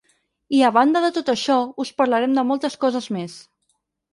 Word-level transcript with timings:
I 0.59 0.61
a 0.69 0.71
banda 0.77 1.03
de 1.03 1.11
tot 1.17 1.29
això, 1.33 1.57
us 1.85 1.93
parlarem 2.03 2.35
de 2.39 2.47
moltes 2.53 2.79
coses 2.87 3.11
més. 3.19 3.37